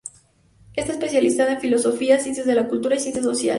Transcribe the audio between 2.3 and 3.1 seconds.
de la cultura y